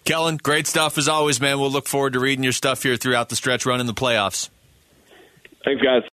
Kellen, 0.05 0.37
great 0.37 0.67
stuff 0.67 0.97
as 0.97 1.07
always, 1.07 1.41
man. 1.41 1.59
We'll 1.59 1.71
look 1.71 1.87
forward 1.87 2.13
to 2.13 2.19
reading 2.19 2.43
your 2.43 2.53
stuff 2.53 2.83
here 2.83 2.95
throughout 2.95 3.29
the 3.29 3.35
stretch 3.35 3.65
run 3.65 3.79
in 3.79 3.87
the 3.87 3.93
playoffs. 3.93 4.49
Thanks, 5.65 5.81
guys. 5.81 6.03